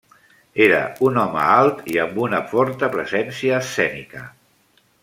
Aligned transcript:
Era 0.67 0.79
un 1.09 1.19
home 1.25 1.43
alt 1.57 1.85
i 1.97 2.01
amb 2.07 2.17
una 2.25 2.41
forta 2.55 2.91
presència 2.99 3.63
escènica. 3.67 4.27